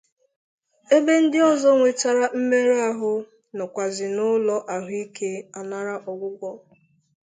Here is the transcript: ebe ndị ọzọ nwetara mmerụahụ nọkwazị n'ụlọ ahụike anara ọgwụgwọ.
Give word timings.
ebe 0.95 1.13
ndị 1.23 1.39
ọzọ 1.51 1.69
nwetara 1.77 2.25
mmerụahụ 2.37 3.11
nọkwazị 3.57 4.05
n'ụlọ 4.15 4.55
ahụike 4.75 5.29
anara 5.59 5.95
ọgwụgwọ. 6.11 6.49